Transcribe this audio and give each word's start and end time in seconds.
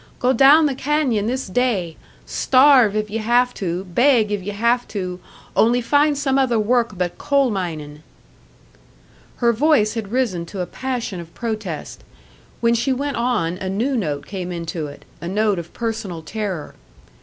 Go 0.17 0.33
down 0.33 0.65
the 0.65 0.73
canyon 0.73 1.27
this 1.27 1.45
day! 1.45 1.95
Starve, 2.25 2.95
if 2.95 3.11
ye 3.11 3.19
have 3.19 3.53
to, 3.53 3.83
beg 3.83 4.31
if 4.31 4.41
ye 4.41 4.49
have 4.49 4.87
to, 4.87 5.19
only 5.55 5.79
find 5.79 6.17
some 6.17 6.39
other 6.39 6.57
work 6.57 6.97
but 6.97 7.19
coal 7.19 7.51
minin'!'" 7.51 8.01
Her 9.35 9.53
voice 9.53 9.93
had 9.93 10.11
risen 10.11 10.47
to 10.47 10.61
a 10.61 10.65
passion 10.65 11.19
of 11.19 11.31
protest; 11.35 12.03
when 12.61 12.73
she 12.73 12.91
went 12.91 13.17
on 13.17 13.59
a 13.59 13.69
new 13.69 13.95
note 13.95 14.25
came 14.25 14.51
into 14.51 14.87
it 14.87 15.05
a 15.21 15.27
note 15.27 15.59
of 15.59 15.71
personal 15.71 16.23
terror. 16.23 16.73